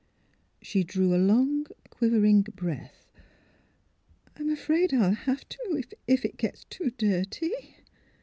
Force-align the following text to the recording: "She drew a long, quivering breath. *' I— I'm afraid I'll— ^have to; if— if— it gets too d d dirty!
"She 0.63 0.83
drew 0.83 1.13
a 1.15 1.19
long, 1.21 1.67
quivering 1.91 2.41
breath. 2.41 3.05
*' 3.65 4.27
I— 4.35 4.39
I'm 4.39 4.49
afraid 4.49 4.95
I'll— 4.95 5.13
^have 5.27 5.47
to; 5.49 5.59
if— 5.77 5.93
if— 6.07 6.25
it 6.25 6.37
gets 6.37 6.63
too 6.63 6.85
d 6.89 6.95
d 6.97 7.07
dirty! 7.11 7.75